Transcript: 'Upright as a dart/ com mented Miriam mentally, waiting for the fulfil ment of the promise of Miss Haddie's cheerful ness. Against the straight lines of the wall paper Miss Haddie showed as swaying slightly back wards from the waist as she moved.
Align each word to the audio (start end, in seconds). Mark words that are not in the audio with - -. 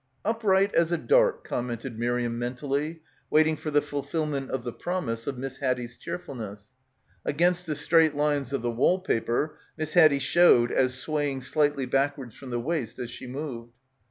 'Upright 0.25 0.73
as 0.73 0.91
a 0.91 0.97
dart/ 0.97 1.43
com 1.43 1.69
mented 1.69 1.95
Miriam 1.95 2.39
mentally, 2.39 3.03
waiting 3.29 3.55
for 3.55 3.69
the 3.69 3.83
fulfil 3.83 4.25
ment 4.25 4.49
of 4.49 4.63
the 4.63 4.73
promise 4.73 5.27
of 5.27 5.37
Miss 5.37 5.57
Haddie's 5.59 5.95
cheerful 5.95 6.33
ness. 6.33 6.71
Against 7.23 7.67
the 7.67 7.75
straight 7.75 8.15
lines 8.15 8.51
of 8.51 8.63
the 8.63 8.71
wall 8.71 8.97
paper 8.97 9.59
Miss 9.77 9.93
Haddie 9.93 10.17
showed 10.17 10.71
as 10.71 10.95
swaying 10.97 11.41
slightly 11.41 11.85
back 11.85 12.17
wards 12.17 12.33
from 12.35 12.49
the 12.49 12.59
waist 12.59 12.97
as 12.97 13.11
she 13.11 13.27
moved. 13.27 13.73